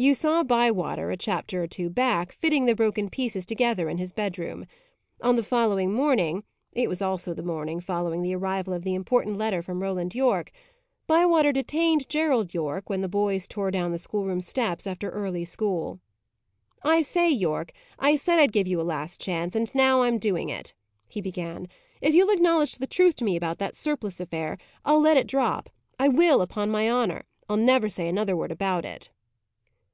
[0.00, 4.12] You saw Bywater, a chapter or two back, fitting the broken pieces together in his
[4.12, 4.64] bedroom.
[5.20, 9.36] On the following morning it was also the morning following the arrival of the important
[9.36, 10.52] letter from Roland Yorke
[11.08, 15.98] Bywater detained Gerald Yorke when the boys tore down the schoolroom steps after early school.
[16.84, 20.18] "I say, Yorke, I said I'd give you a last chance, and now I am
[20.20, 20.74] doing it,"
[21.08, 21.66] he began.
[22.00, 25.68] "If you'll acknowledge the truth to me about that surplice affair, I'll let it drop.
[25.98, 27.24] I will, upon my honour.
[27.48, 29.10] I'll never say another word about it."